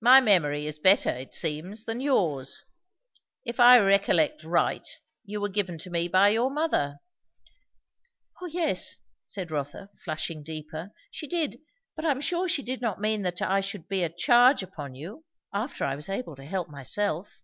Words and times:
"My 0.00 0.20
memory 0.20 0.66
is 0.68 0.78
better, 0.78 1.10
it 1.10 1.34
seems, 1.34 1.84
than 1.84 2.00
yours. 2.00 2.62
If 3.44 3.58
I 3.58 3.76
recollect 3.80 4.44
right, 4.44 4.86
you 5.24 5.40
were 5.40 5.48
given 5.48 5.78
to 5.78 5.90
me 5.90 6.06
by 6.06 6.28
your 6.28 6.48
mother." 6.48 7.00
"O 8.40 8.46
yes," 8.46 9.00
said 9.26 9.50
Rotha, 9.50 9.90
flushing 10.04 10.44
deeper, 10.44 10.92
"she 11.10 11.26
did. 11.26 11.60
But 11.96 12.04
I 12.04 12.12
am 12.12 12.20
sure 12.20 12.46
she 12.48 12.62
did 12.62 12.80
not 12.80 13.00
mean 13.00 13.22
that 13.22 13.42
I 13.42 13.58
should 13.60 13.88
be 13.88 14.04
a 14.04 14.08
charge 14.08 14.62
upon 14.62 14.94
you, 14.94 15.24
after 15.52 15.84
I 15.84 15.96
was 15.96 16.08
able 16.08 16.36
to 16.36 16.44
help 16.46 16.68
myself." 16.68 17.42